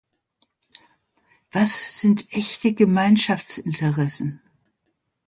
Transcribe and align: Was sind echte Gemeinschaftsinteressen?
Was 1.51 1.99
sind 2.01 2.33
echte 2.33 2.73
Gemeinschaftsinteressen? 2.73 4.41